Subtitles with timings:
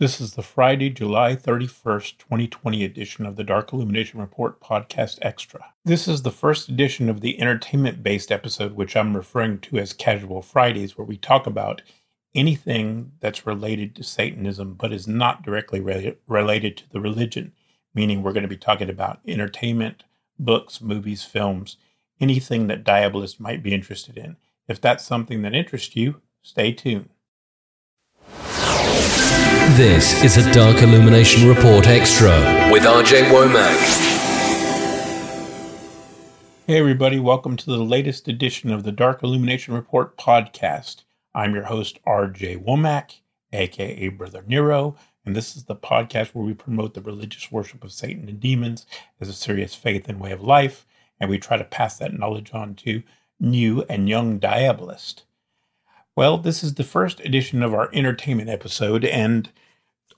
[0.00, 5.72] This is the Friday, July 31st, 2020 edition of the Dark Illumination Report Podcast Extra.
[5.84, 9.92] This is the first edition of the entertainment based episode, which I'm referring to as
[9.92, 11.82] Casual Fridays, where we talk about
[12.32, 17.52] anything that's related to Satanism but is not directly re- related to the religion,
[17.92, 20.04] meaning we're going to be talking about entertainment,
[20.38, 21.76] books, movies, films,
[22.20, 24.36] anything that Diabolists might be interested in.
[24.68, 27.10] If that's something that interests you, stay tuned.
[29.78, 32.30] This is a Dark Illumination Report Extra
[32.72, 33.78] with RJ Womack.
[36.66, 41.04] Hey, everybody, welcome to the latest edition of the Dark Illumination Report podcast.
[41.32, 43.20] I'm your host, RJ Womack,
[43.52, 47.92] aka Brother Nero, and this is the podcast where we promote the religious worship of
[47.92, 48.84] Satan and demons
[49.20, 50.86] as a serious faith and way of life,
[51.20, 53.04] and we try to pass that knowledge on to
[53.38, 55.22] new and young diabolists.
[56.16, 59.52] Well, this is the first edition of our entertainment episode, and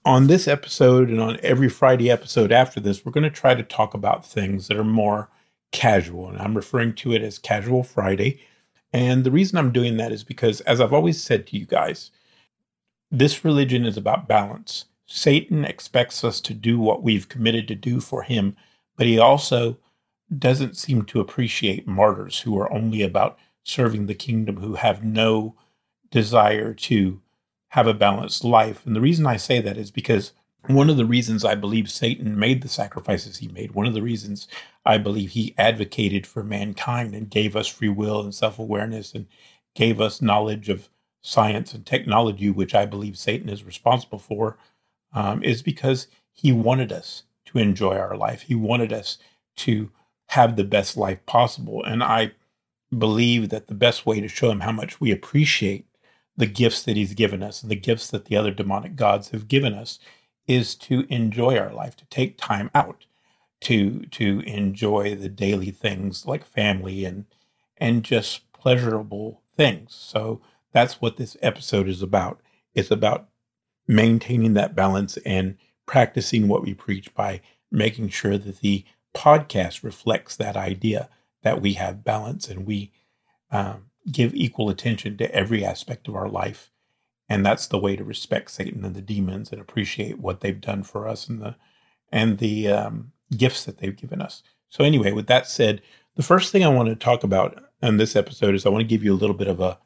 [0.04, 3.62] on this episode and on every Friday episode after this, we're going to try to
[3.62, 5.28] talk about things that are more
[5.72, 6.28] casual.
[6.28, 8.40] And I'm referring to it as Casual Friday.
[8.92, 12.10] And the reason I'm doing that is because, as I've always said to you guys,
[13.10, 14.86] this religion is about balance.
[15.06, 18.56] Satan expects us to do what we've committed to do for him,
[18.96, 19.76] but he also
[20.38, 25.56] doesn't seem to appreciate martyrs who are only about serving the kingdom, who have no
[26.10, 27.20] desire to
[27.70, 28.84] have a balanced life.
[28.86, 30.32] And the reason I say that is because
[30.66, 34.02] one of the reasons I believe Satan made the sacrifices he made, one of the
[34.02, 34.48] reasons
[34.84, 39.26] I believe he advocated for mankind and gave us free will and self awareness and
[39.74, 40.88] gave us knowledge of
[41.22, 44.58] science and technology, which I believe Satan is responsible for,
[45.12, 48.42] um, is because he wanted us to enjoy our life.
[48.42, 49.18] He wanted us
[49.56, 49.90] to
[50.28, 51.84] have the best life possible.
[51.84, 52.32] And I
[52.96, 55.86] believe that the best way to show him how much we appreciate
[56.40, 59.46] the gifts that he's given us and the gifts that the other demonic gods have
[59.46, 59.98] given us
[60.48, 63.04] is to enjoy our life, to take time out
[63.60, 67.26] to to enjoy the daily things like family and
[67.76, 69.94] and just pleasurable things.
[69.94, 70.40] So
[70.72, 72.40] that's what this episode is about.
[72.74, 73.28] It's about
[73.86, 78.84] maintaining that balance and practicing what we preach by making sure that the
[79.14, 81.10] podcast reflects that idea
[81.42, 82.92] that we have balance and we
[83.50, 86.70] um, give equal attention to every aspect of our life.
[87.28, 90.82] And that's the way to respect Satan and the demons and appreciate what they've done
[90.82, 91.54] for us and the
[92.12, 94.42] and the um, gifts that they've given us.
[94.68, 95.80] So anyway, with that said,
[96.16, 98.88] the first thing I want to talk about in this episode is I want to
[98.88, 99.78] give you a little bit of a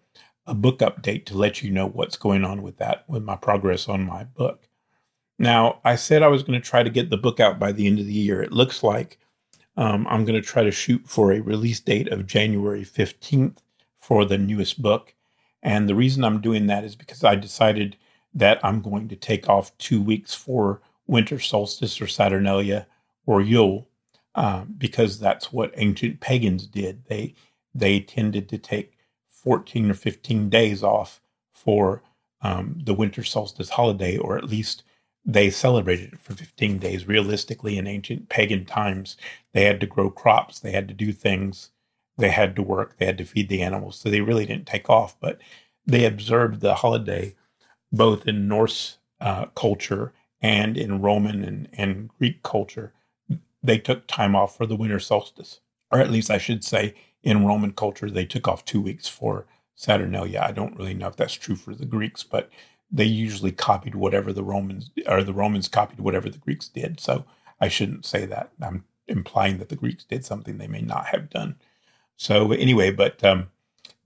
[0.46, 3.88] a book update to let you know what's going on with that, with my progress
[3.88, 4.68] on my book.
[5.38, 7.86] Now, I said I was going to try to get the book out by the
[7.86, 8.42] end of the year.
[8.42, 9.18] It looks like
[9.76, 13.58] um, I'm going to try to shoot for a release date of January 15th
[14.04, 15.14] for the newest book.
[15.62, 17.96] And the reason I'm doing that is because I decided
[18.34, 22.86] that I'm going to take off two weeks for winter solstice or Saturnalia
[23.24, 23.88] or Yule,
[24.34, 27.06] uh, because that's what ancient pagans did.
[27.06, 27.34] They
[27.74, 32.02] they tended to take 14 or 15 days off for
[32.42, 34.82] um, the winter solstice holiday, or at least
[35.24, 37.08] they celebrated it for 15 days.
[37.08, 39.16] Realistically, in ancient pagan times,
[39.52, 41.70] they had to grow crops, they had to do things
[42.16, 44.88] they had to work, they had to feed the animals, so they really didn't take
[44.88, 45.18] off.
[45.20, 45.38] But
[45.86, 47.34] they observed the holiday
[47.92, 52.92] both in Norse uh, culture and in Roman and, and Greek culture.
[53.62, 55.60] They took time off for the winter solstice,
[55.90, 59.46] or at least I should say, in Roman culture, they took off two weeks for
[59.74, 60.42] Saturnalia.
[60.46, 62.50] I don't really know if that's true for the Greeks, but
[62.90, 67.00] they usually copied whatever the Romans or the Romans copied whatever the Greeks did.
[67.00, 67.24] So
[67.60, 68.50] I shouldn't say that.
[68.60, 71.56] I'm implying that the Greeks did something they may not have done.
[72.16, 73.48] So anyway, but um,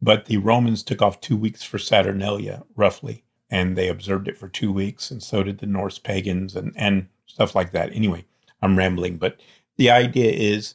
[0.01, 4.49] but the Romans took off two weeks for Saturnalia, roughly, and they observed it for
[4.49, 7.93] two weeks, and so did the Norse pagans and and stuff like that.
[7.95, 8.25] Anyway,
[8.63, 9.41] I'm rambling, but
[9.77, 10.75] the idea is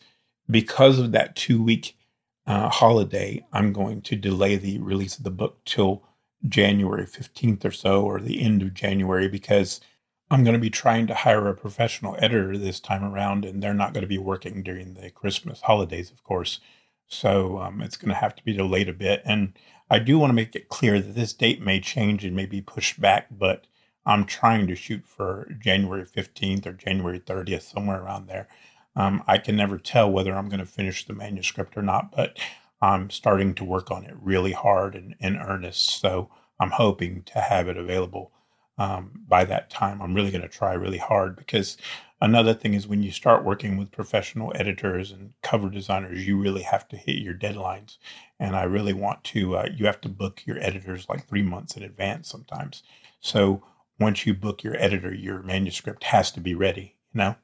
[0.49, 1.97] because of that two week
[2.45, 6.03] uh, holiday, I'm going to delay the release of the book till
[6.47, 9.79] January 15th or so, or the end of January, because
[10.29, 13.73] I'm going to be trying to hire a professional editor this time around, and they're
[13.73, 16.59] not going to be working during the Christmas holidays, of course.
[17.13, 19.21] So um, it's going to have to be delayed a bit.
[19.25, 19.53] And
[19.89, 22.61] I do want to make it clear that this date may change and may be
[22.61, 23.67] pushed back, but
[24.05, 28.47] I'm trying to shoot for January 15th or January 30th, somewhere around there.
[28.95, 32.37] Um, I can never tell whether I'm going to finish the manuscript or not, but
[32.81, 35.99] I'm starting to work on it really hard and in earnest.
[36.01, 36.29] So
[36.59, 38.31] I'm hoping to have it available
[38.77, 40.01] um, by that time.
[40.01, 41.77] I'm really going to try really hard because
[42.23, 46.63] another thing is when you start working with professional editors and cover designers, you really
[46.63, 47.97] have to hit your deadlines.
[48.39, 51.77] And I really want to, uh, you have to book your editors like three months
[51.77, 52.81] in advance sometimes.
[53.19, 53.63] So
[53.99, 57.35] once you book your editor, your manuscript has to be ready, you know?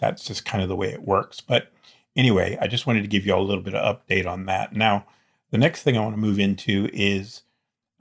[0.00, 1.40] that's just kind of the way it works.
[1.40, 1.70] But
[2.16, 4.74] anyway, I just wanted to give you all a little bit of update on that.
[4.74, 5.06] Now,
[5.50, 7.42] the next thing I want to move into is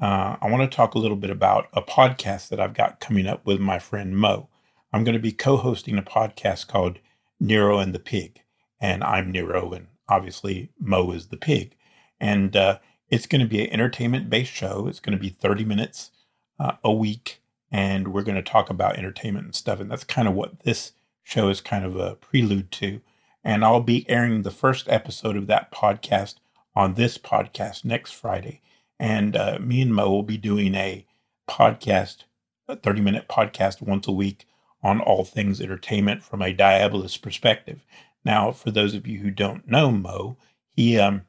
[0.02, 3.28] uh, I want to talk a little bit about a podcast that I've got coming
[3.28, 4.48] up with my friend Mo.
[4.92, 7.00] I'm going to be co hosting a podcast called
[7.40, 8.42] Nero and the Pig.
[8.82, 11.76] And I'm Nero, and obviously Mo is the pig.
[12.20, 14.88] And uh, it's going to be an entertainment based show.
[14.88, 16.12] It's going to be 30 minutes
[16.60, 17.42] uh, a week.
[17.72, 19.80] And we're going to talk about entertainment and stuff.
[19.80, 23.02] And that's kind of what this show is kind of a prelude to.
[23.44, 26.36] And I'll be airing the first episode of that podcast
[26.76, 28.62] on this podcast next Friday.
[29.00, 31.06] And uh, me and Mo will be doing a
[31.48, 32.24] podcast,
[32.68, 34.48] a 30 minute podcast once a week
[34.82, 37.86] on all things entertainment from a diabolist perspective.
[38.24, 40.38] Now, for those of you who don't know Mo,
[40.70, 41.24] he um,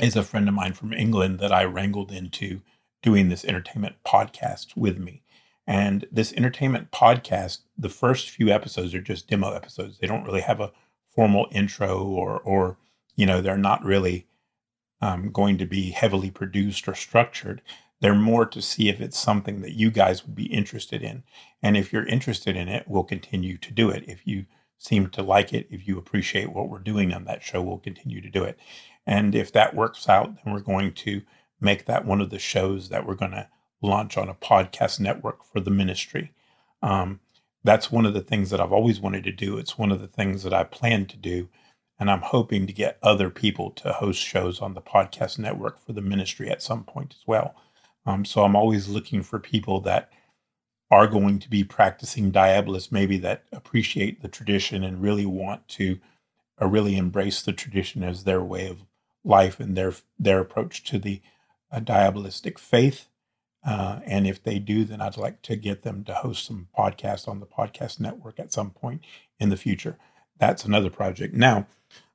[0.00, 2.62] is a friend of mine from England that I wrangled into
[3.02, 5.22] doing this entertainment podcast with me.
[5.66, 9.98] And this entertainment podcast, the first few episodes are just demo episodes.
[9.98, 10.72] They don't really have a
[11.10, 12.78] formal intro or, or
[13.16, 14.26] you know, they're not really
[15.00, 17.60] um, going to be heavily produced or structured.
[18.00, 21.24] They're more to see if it's something that you guys would be interested in.
[21.62, 24.04] And if you're interested in it, we'll continue to do it.
[24.06, 24.46] If you
[24.78, 28.20] seem to like it, if you appreciate what we're doing on that show, we'll continue
[28.20, 28.58] to do it.
[29.04, 31.22] And if that works out, then we're going to
[31.60, 33.48] make that one of the shows that we're going to
[33.82, 36.32] launch on a podcast network for the ministry.
[36.82, 37.20] Um,
[37.64, 39.58] that's one of the things that I've always wanted to do.
[39.58, 41.48] It's one of the things that I plan to do.
[41.98, 45.92] And I'm hoping to get other people to host shows on the podcast network for
[45.92, 47.56] the ministry at some point as well.
[48.08, 50.10] Um, so I'm always looking for people that
[50.90, 55.98] are going to be practicing diabolists, maybe that appreciate the tradition and really want to
[56.60, 58.86] uh, really embrace the tradition as their way of
[59.24, 61.20] life and their their approach to the
[61.70, 63.08] uh, diabolistic faith.
[63.62, 67.28] Uh, and if they do, then I'd like to get them to host some podcasts
[67.28, 69.02] on the podcast network at some point
[69.38, 69.98] in the future.
[70.38, 71.34] That's another project.
[71.34, 71.66] Now,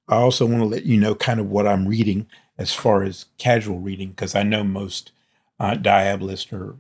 [0.07, 2.25] I also want to let you know kind of what I'm reading
[2.57, 5.11] as far as casual reading, because I know most
[5.63, 6.77] uh, diabolists are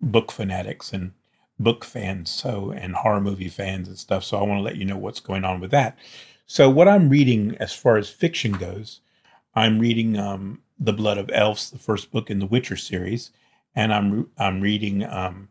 [0.00, 1.12] book fanatics and
[1.58, 4.24] book fans, so and horror movie fans and stuff.
[4.24, 5.98] So I want to let you know what's going on with that.
[6.46, 9.00] So what I'm reading as far as fiction goes,
[9.54, 13.30] I'm reading um, The Blood of Elves, the first book in the Witcher series
[13.74, 15.48] and I'm I'm reading um,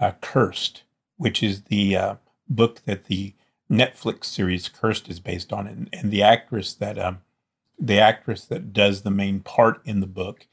[0.00, 0.84] uh, Cursed,
[1.16, 2.14] which is the uh,
[2.48, 3.34] book that the
[3.70, 7.20] Netflix series Cursed is based on, and, and the actress that um,
[7.78, 10.46] the actress that does the main part in the book,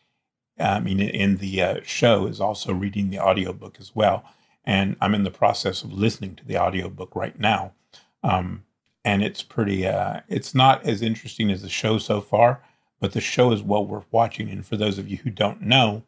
[0.59, 4.25] I mean in the uh, show, is also reading the audiobook as well.
[4.65, 7.73] And I'm in the process of listening to the audiobook right now.
[8.23, 8.65] Um,
[9.05, 12.61] and it's pretty uh, it's not as interesting as the show so far,
[12.99, 14.49] but the show is well worth watching.
[14.49, 16.03] And for those of you who don't know,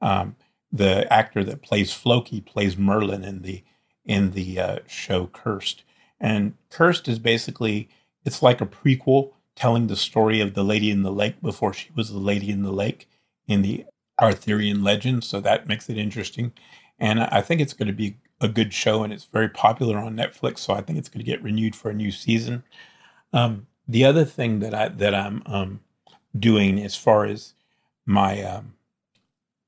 [0.00, 0.36] um,
[0.70, 3.64] the actor that plays Floki plays Merlin in the
[4.04, 5.82] in the uh, show Cursed,
[6.20, 7.88] and Cursed is basically
[8.24, 11.90] it's like a prequel telling the story of the Lady in the Lake before she
[11.94, 13.08] was the Lady in the Lake
[13.46, 13.84] in the
[14.24, 15.24] Arthurian legend.
[15.24, 16.52] So that makes it interesting,
[16.98, 20.16] and I think it's going to be a good show, and it's very popular on
[20.16, 20.58] Netflix.
[20.58, 22.64] So I think it's going to get renewed for a new season.
[23.32, 25.80] Um, the other thing that I that I'm um,
[26.38, 27.54] doing as far as
[28.06, 28.74] my um,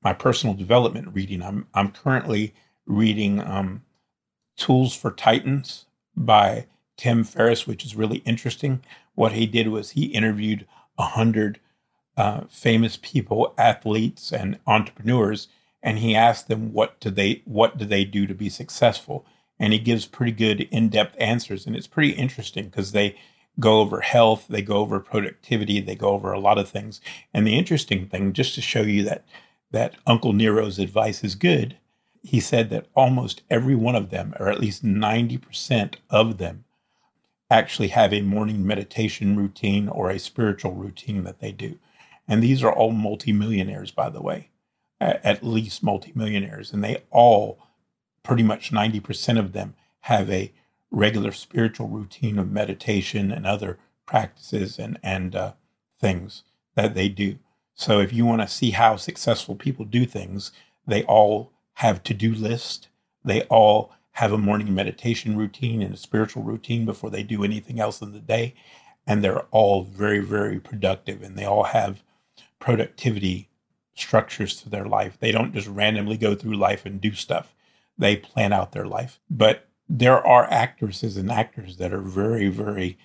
[0.03, 1.41] my personal development reading.
[1.41, 2.53] I'm I'm currently
[2.85, 3.83] reading um,
[4.55, 5.85] Tools for Titans
[6.15, 6.65] by
[6.97, 8.83] Tim Ferriss, which is really interesting.
[9.15, 10.65] What he did was he interviewed
[10.97, 11.59] a hundred
[12.17, 15.47] uh, famous people, athletes, and entrepreneurs,
[15.83, 19.25] and he asked them what do they what do they do to be successful,
[19.59, 23.15] and he gives pretty good in-depth answers, and it's pretty interesting because they
[23.59, 27.01] go over health, they go over productivity, they go over a lot of things.
[27.33, 29.23] And the interesting thing, just to show you that
[29.71, 31.77] that Uncle Nero's advice is good,
[32.23, 36.65] he said that almost every one of them, or at least 90% of them,
[37.49, 41.77] actually have a morning meditation routine or a spiritual routine that they do.
[42.27, 44.49] And these are all multimillionaires, by the way,
[44.99, 46.73] at least multimillionaires.
[46.73, 47.59] And they all,
[48.23, 50.51] pretty much 90% of them, have a
[50.91, 55.53] regular spiritual routine of meditation and other practices and, and uh,
[55.99, 56.43] things
[56.75, 57.37] that they do.
[57.73, 60.51] So if you want to see how successful people do things,
[60.85, 62.87] they all have to-do lists.
[63.23, 67.79] They all have a morning meditation routine and a spiritual routine before they do anything
[67.79, 68.55] else in the day.
[69.05, 72.01] And they're all very, very productive and they all have
[72.59, 73.49] productivity
[73.95, 75.17] structures to their life.
[75.19, 77.55] They don't just randomly go through life and do stuff.
[77.97, 79.19] They plan out their life.
[79.29, 82.97] But there are actresses and actors that are very, very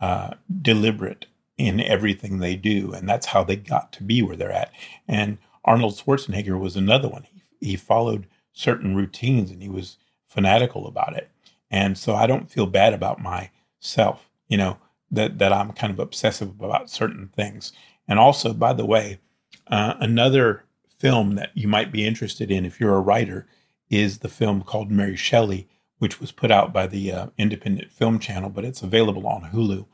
[0.00, 1.26] uh, deliberate
[1.56, 2.92] in everything they do.
[2.92, 4.72] And that's how they got to be where they're at.
[5.06, 7.26] And Arnold Schwarzenegger was another one.
[7.60, 11.30] He, he followed certain routines and he was fanatical about it.
[11.70, 14.78] And so I don't feel bad about myself, you know,
[15.10, 17.72] that, that I'm kind of obsessive about certain things.
[18.10, 19.20] And also, by the way,
[19.68, 20.64] uh, another
[20.98, 23.46] film that you might be interested in if you're a writer
[23.88, 25.66] is the film called Mary Shelley,
[25.98, 29.86] which was put out by the uh, Independent Film Channel, but it's available on Hulu.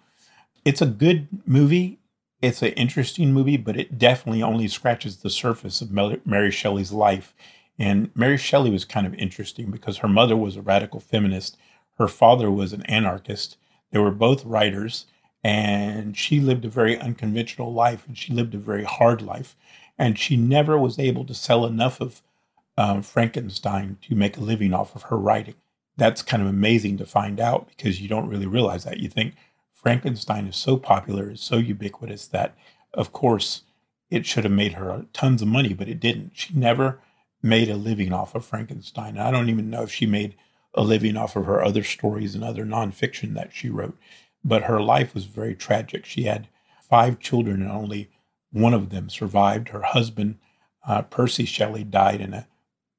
[0.65, 2.01] It's a good movie.
[2.43, 7.33] It's an interesting movie, but it definitely only scratches the surface of Mary Shelley's life
[7.79, 11.57] and Mary Shelley was kind of interesting because her mother was a radical feminist,
[11.99, 13.57] her father was an anarchist.
[13.91, 15.07] They were both writers,
[15.47, 19.55] and she lived a very unconventional life and she lived a very hard life.
[19.97, 22.21] And she never was able to sell enough of
[22.77, 25.55] um, Frankenstein to make a living off of her writing.
[25.97, 28.99] That's kind of amazing to find out because you don't really realize that.
[28.99, 29.35] You think
[29.73, 32.57] Frankenstein is so popular, is so ubiquitous that,
[32.93, 33.63] of course,
[34.11, 36.33] it should have made her tons of money, but it didn't.
[36.35, 36.99] She never
[37.41, 39.17] made a living off of Frankenstein.
[39.17, 40.35] I don't even know if she made
[40.75, 43.97] a living off of her other stories and other nonfiction that she wrote.
[44.47, 46.05] But her life was very tragic.
[46.05, 46.49] She had
[46.81, 48.11] five children, and only
[48.53, 49.69] one of them survived.
[49.69, 50.39] Her husband,
[50.87, 52.47] uh, Percy Shelley, died in a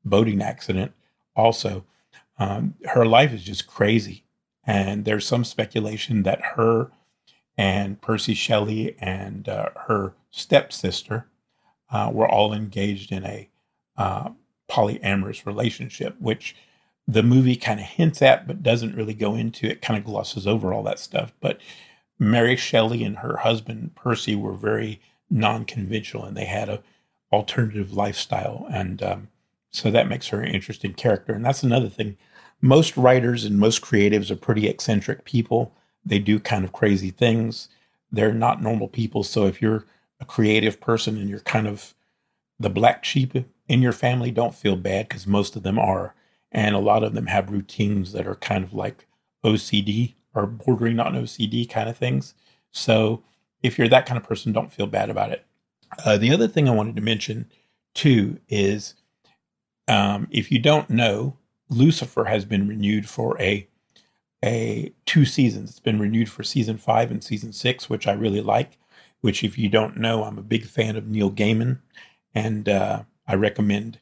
[0.03, 0.91] boating accident.
[1.35, 1.85] Also,
[2.37, 4.25] um, her life is just crazy.
[4.65, 6.91] And there's some speculation that her
[7.57, 11.27] and Percy Shelley and uh, her stepsister
[11.89, 13.49] uh, were all engaged in a
[13.97, 14.29] uh,
[14.69, 16.55] polyamorous relationship, which
[17.07, 19.67] the movie kind of hints at but doesn't really go into.
[19.67, 21.33] It kind of glosses over all that stuff.
[21.39, 21.59] But
[22.19, 24.99] Mary Shelley and her husband Percy were very
[25.29, 26.81] non-conventional, and they had a
[27.31, 29.27] alternative lifestyle, and um,
[29.69, 31.33] so that makes her an interesting character.
[31.33, 32.17] And that's another thing.
[32.61, 35.73] Most writers and most creatives are pretty eccentric people.
[36.05, 37.69] They do kind of crazy things.
[38.11, 39.23] They're not normal people.
[39.23, 39.85] So if you're
[40.19, 41.93] a creative person and you're kind of
[42.59, 43.33] the black sheep
[43.67, 46.15] in your family, don't feel bad because most of them are.
[46.51, 49.05] And a lot of them have routines that are kind of like
[49.43, 52.33] OCD or bordering on OCD kind of things.
[52.71, 53.23] So
[53.63, 55.45] if you're that kind of person, don't feel bad about it.
[56.05, 57.49] Uh, the other thing I wanted to mention
[57.93, 58.95] too is
[59.87, 61.37] um, if you don't know,
[61.69, 63.67] Lucifer has been renewed for a
[64.45, 65.71] a two seasons.
[65.71, 68.77] It's been renewed for season five and season six, which I really like.
[69.21, 71.79] Which, if you don't know, I'm a big fan of Neil Gaiman,
[72.35, 73.99] and uh, I recommend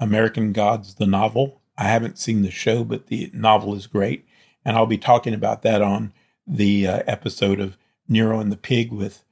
[0.00, 1.60] American Gods, the novel.
[1.78, 4.26] I haven't seen the show, but the novel is great.
[4.64, 6.12] And I'll be talking about that on
[6.46, 7.76] the uh, episode of
[8.08, 9.24] Nero and the Pig with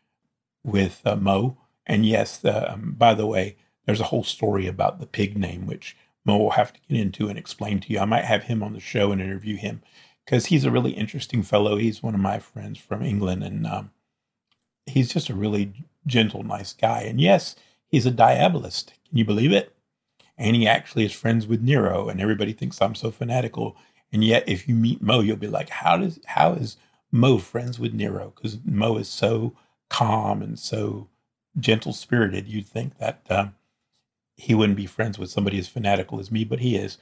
[0.64, 1.58] with uh, Mo.
[1.86, 5.96] And yes, um, by the way, there's a whole story about the pig name, which
[6.24, 7.98] Mo will have to get into and explain to you.
[7.98, 9.82] I might have him on the show and interview him
[10.24, 11.76] because he's a really interesting fellow.
[11.76, 13.90] He's one of my friends from England, and um,
[14.86, 15.72] he's just a really
[16.06, 17.02] gentle, nice guy.
[17.02, 18.92] And yes, he's a diabolist.
[19.08, 19.73] Can you believe it?
[20.36, 23.76] And he actually is friends with Nero, and everybody thinks I'm so fanatical.
[24.12, 26.76] And yet, if you meet Mo, you'll be like, "How does how is
[27.12, 29.54] Mo friends with Nero?" Because Mo is so
[29.88, 31.08] calm and so
[31.58, 32.48] gentle spirited.
[32.48, 33.54] You'd think that um,
[34.36, 36.98] he wouldn't be friends with somebody as fanatical as me, but he is.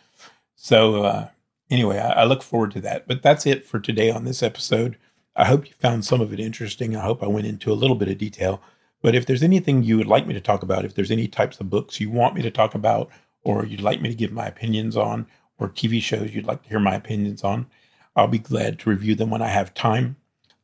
[0.54, 1.28] So uh,
[1.70, 3.08] anyway, I, I look forward to that.
[3.08, 4.96] But that's it for today on this episode.
[5.34, 6.94] I hope you found some of it interesting.
[6.94, 8.60] I hope I went into a little bit of detail.
[9.02, 11.60] But if there's anything you would like me to talk about, if there's any types
[11.60, 13.10] of books you want me to talk about,
[13.42, 15.26] or you'd like me to give my opinions on,
[15.58, 17.66] or TV shows you'd like to hear my opinions on,
[18.14, 20.16] I'll be glad to review them when I have time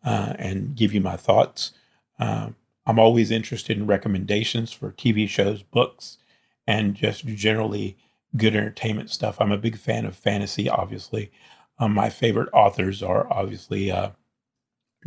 [0.05, 1.73] uh, and give you my thoughts.
[2.19, 2.51] Uh,
[2.87, 6.19] I'm always interested in recommendations for TV shows, books,
[6.67, 7.97] and just generally
[8.37, 9.41] good entertainment stuff.
[9.41, 11.31] I'm a big fan of fantasy, obviously.
[11.79, 14.11] Um, my favorite authors are obviously uh,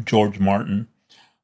[0.04, 0.88] George Martin,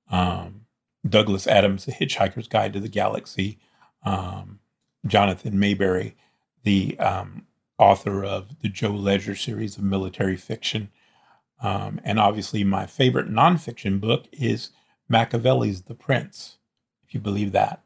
[0.09, 0.66] um,
[1.07, 3.59] Douglas Adams, The Hitchhiker's Guide to the Galaxy,
[4.03, 4.59] um,
[5.05, 6.13] Jonathan Maberry,
[6.63, 7.45] the um,
[7.77, 10.89] author of the Joe Ledger series of military fiction.
[11.61, 14.71] Um, and obviously, my favorite nonfiction book is
[15.09, 16.57] Machiavelli's The Prince,
[17.07, 17.81] if you believe that.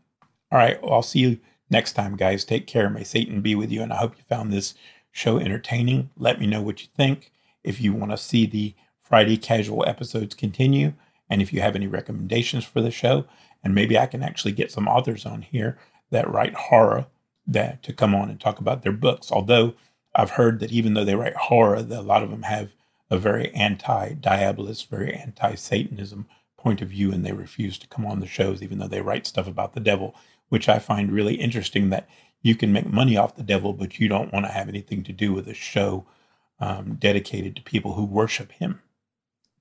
[0.51, 1.39] All right, well, I'll see you
[1.69, 2.43] next time, guys.
[2.43, 2.89] Take care.
[2.89, 3.81] May Satan be with you.
[3.81, 4.73] And I hope you found this
[5.11, 6.09] show entertaining.
[6.17, 7.31] Let me know what you think.
[7.63, 10.93] If you want to see the Friday casual episodes continue,
[11.31, 13.25] and if you have any recommendations for the show.
[13.63, 15.79] And maybe I can actually get some authors on here
[16.11, 17.07] that write horror
[17.47, 19.31] that to come on and talk about their books.
[19.31, 19.73] Although
[20.13, 22.73] I've heard that even though they write horror, that a lot of them have
[23.09, 28.27] a very anti-diabolist, very anti-Satanism point of view, and they refuse to come on the
[28.27, 30.13] shows, even though they write stuff about the devil,
[30.49, 31.89] which I find really interesting.
[31.89, 32.09] That
[32.41, 35.13] you can make money off the devil, but you don't want to have anything to
[35.13, 36.05] do with a show
[36.59, 38.81] um, dedicated to people who worship him.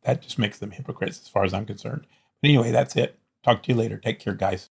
[0.03, 2.07] That just makes them hypocrites, as far as I'm concerned.
[2.41, 3.19] But anyway, that's it.
[3.43, 3.99] Talk to you later.
[3.99, 4.71] Take care, guys.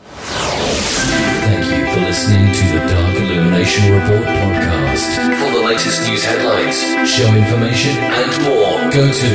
[0.00, 5.36] Thank you for listening to the Dark Illumination Report podcast.
[5.38, 9.28] For the latest news headlines, show information, and more, go to